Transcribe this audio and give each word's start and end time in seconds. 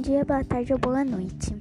dia, 0.00 0.24
boa 0.24 0.42
tarde 0.42 0.72
ou 0.72 0.78
boa 0.78 1.04
noite. 1.04 1.56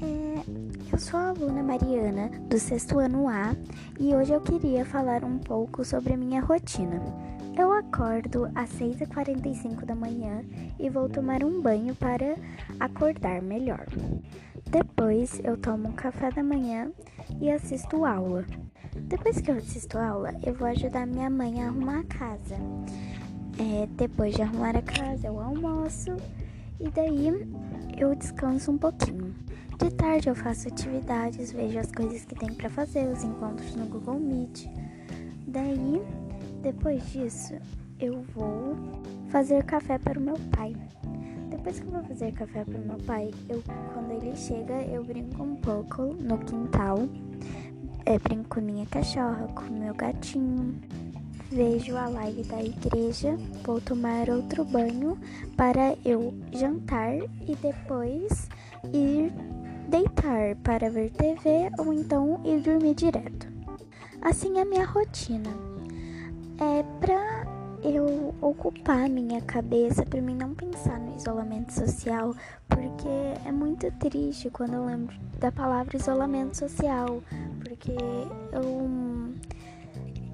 É, 0.00 0.92
eu 0.92 0.98
sou 0.98 1.18
a 1.18 1.28
aluna 1.28 1.62
Mariana, 1.62 2.30
do 2.48 2.58
sexto 2.58 2.98
ano 2.98 3.28
A, 3.28 3.54
e 3.98 4.14
hoje 4.14 4.32
eu 4.32 4.40
queria 4.40 4.84
falar 4.84 5.24
um 5.24 5.38
pouco 5.38 5.84
sobre 5.84 6.12
a 6.12 6.16
minha 6.16 6.40
rotina. 6.40 7.02
Eu 7.56 7.72
acordo 7.72 8.50
às 8.54 8.70
6h45 8.70 9.84
da 9.84 9.94
manhã 9.94 10.42
e 10.78 10.88
vou 10.88 11.08
tomar 11.08 11.42
um 11.42 11.60
banho 11.60 11.94
para 11.94 12.36
acordar 12.78 13.42
melhor. 13.42 13.86
Depois 14.70 15.40
eu 15.42 15.56
tomo 15.56 15.88
um 15.88 15.92
café 15.92 16.30
da 16.30 16.42
manhã 16.42 16.90
e 17.40 17.50
assisto 17.50 18.04
aula. 18.04 18.44
Depois 18.94 19.40
que 19.40 19.50
eu 19.50 19.56
assisto 19.56 19.98
aula, 19.98 20.34
eu 20.44 20.54
vou 20.54 20.68
ajudar 20.68 21.06
minha 21.06 21.28
mãe 21.28 21.62
a 21.62 21.66
arrumar 21.66 22.00
a 22.00 22.04
casa. 22.04 22.56
É, 23.58 23.86
depois 23.96 24.34
de 24.34 24.42
arrumar 24.42 24.76
a 24.76 24.82
casa, 24.82 25.26
eu 25.26 25.40
almoço 25.40 26.16
e 26.80 26.88
daí 26.90 27.28
eu 27.96 28.14
descanso 28.14 28.70
um 28.70 28.78
pouquinho. 28.78 29.34
De 29.78 29.90
tarde 29.90 30.28
eu 30.28 30.34
faço 30.34 30.68
atividades, 30.68 31.52
vejo 31.52 31.78
as 31.78 31.90
coisas 31.92 32.24
que 32.24 32.34
tem 32.34 32.52
para 32.52 32.68
fazer, 32.68 33.06
os 33.06 33.22
encontros 33.22 33.74
no 33.76 33.86
Google 33.86 34.18
Meet. 34.18 34.66
Daí, 35.46 36.02
depois 36.62 37.04
disso, 37.10 37.54
eu 38.00 38.22
vou 38.34 38.76
fazer 39.28 39.64
café 39.64 39.98
para 39.98 40.18
o 40.18 40.22
meu 40.22 40.36
pai. 40.56 40.74
Depois 41.50 41.78
que 41.80 41.86
eu 41.86 41.92
vou 41.92 42.02
fazer 42.04 42.32
café 42.32 42.64
para 42.64 42.78
o 42.78 42.86
meu 42.86 42.98
pai, 42.98 43.30
eu, 43.48 43.62
quando 43.92 44.10
ele 44.10 44.36
chega, 44.36 44.82
eu 44.82 45.04
brinco 45.04 45.42
um 45.42 45.56
pouco 45.56 46.02
no 46.02 46.38
quintal. 46.38 47.08
É, 48.04 48.18
brinco 48.18 48.48
com 48.48 48.60
minha 48.60 48.86
cachorra, 48.86 49.48
com 49.54 49.64
meu 49.72 49.94
gatinho 49.94 50.80
vejo 51.58 51.96
a 51.96 52.08
live 52.08 52.44
da 52.44 52.62
igreja, 52.62 53.36
vou 53.64 53.80
tomar 53.80 54.30
outro 54.30 54.64
banho 54.64 55.18
para 55.56 55.96
eu 56.04 56.32
jantar 56.52 57.16
e 57.16 57.56
depois 57.60 58.48
ir 58.92 59.32
deitar 59.88 60.54
para 60.62 60.88
ver 60.88 61.10
TV 61.10 61.68
ou 61.76 61.92
então 61.92 62.40
ir 62.44 62.60
dormir 62.60 62.94
direto. 62.94 63.48
Assim 64.22 64.56
é 64.58 64.62
a 64.62 64.64
minha 64.64 64.86
rotina. 64.86 65.50
É 66.60 66.84
para 67.00 67.44
eu 67.82 68.32
ocupar 68.40 69.08
minha 69.08 69.40
cabeça, 69.40 70.06
para 70.06 70.22
mim 70.22 70.36
não 70.36 70.54
pensar 70.54 71.00
no 71.00 71.16
isolamento 71.16 71.72
social, 71.72 72.36
porque 72.68 73.08
é 73.44 73.50
muito 73.50 73.90
triste 73.98 74.48
quando 74.48 74.74
eu 74.74 74.86
lembro 74.86 75.16
da 75.40 75.50
palavra 75.50 75.96
isolamento 75.96 76.56
social, 76.56 77.20
porque 77.64 77.96
eu 78.52 79.34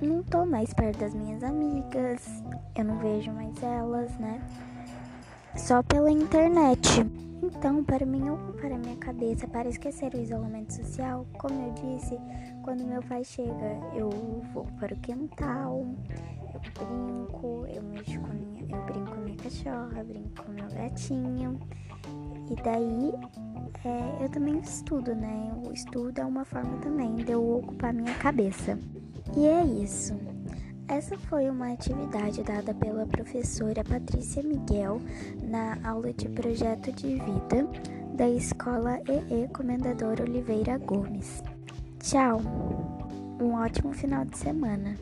não 0.00 0.22
tô 0.22 0.44
mais 0.44 0.72
perto 0.72 0.98
das 0.98 1.14
minhas 1.14 1.42
amigas, 1.42 2.42
eu 2.76 2.84
não 2.84 2.98
vejo 2.98 3.32
mais 3.32 3.62
elas, 3.62 4.16
né? 4.18 4.40
Só 5.56 5.82
pela 5.82 6.10
internet. 6.10 6.88
Então, 7.42 7.84
para 7.84 8.06
mim 8.06 8.30
ocupar 8.30 8.72
a 8.72 8.78
minha 8.78 8.96
cabeça, 8.96 9.46
para 9.46 9.68
esquecer 9.68 10.14
o 10.14 10.20
isolamento 10.20 10.72
social, 10.72 11.26
como 11.38 11.54
eu 11.60 11.72
disse, 11.74 12.18
quando 12.62 12.84
meu 12.84 13.02
pai 13.02 13.22
chega, 13.22 13.78
eu 13.94 14.10
vou 14.52 14.66
para 14.80 14.94
o 14.94 14.96
quintal, 14.98 15.86
eu 16.54 16.60
brinco, 16.72 17.66
eu 17.68 17.82
mexo 17.82 18.18
com 18.20 18.32
minha, 18.32 18.62
eu 18.62 18.84
brinco 18.86 19.14
com 19.14 19.20
minha 19.20 19.36
cachorra, 19.36 20.04
brinco 20.04 20.42
com 20.42 20.52
meu 20.52 20.68
gatinho. 20.70 21.60
E 22.50 22.56
daí 22.62 23.12
é, 23.84 24.24
eu 24.24 24.28
também 24.30 24.58
estudo, 24.58 25.14
né? 25.14 25.52
O 25.66 25.72
estudo 25.72 26.20
é 26.20 26.24
uma 26.24 26.44
forma 26.44 26.78
também 26.78 27.16
de 27.16 27.32
eu 27.32 27.58
ocupar 27.58 27.92
minha 27.92 28.14
cabeça. 28.14 28.78
E 29.36 29.46
é 29.46 29.64
isso. 29.64 30.14
Essa 30.86 31.16
foi 31.16 31.48
uma 31.48 31.72
atividade 31.72 32.42
dada 32.42 32.74
pela 32.74 33.06
professora 33.06 33.82
Patrícia 33.82 34.42
Miguel 34.42 35.00
na 35.42 35.78
aula 35.82 36.12
de 36.12 36.28
projeto 36.28 36.92
de 36.92 37.14
vida 37.14 37.66
da 38.14 38.28
Escola 38.28 39.00
EE 39.08 39.48
Comendador 39.48 40.20
Oliveira 40.20 40.78
Gomes. 40.78 41.42
Tchau! 42.00 42.40
Um 43.40 43.54
ótimo 43.54 43.92
final 43.92 44.24
de 44.24 44.38
semana! 44.38 44.94